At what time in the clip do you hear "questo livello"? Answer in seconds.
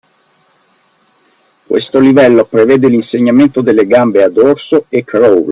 1.67-2.45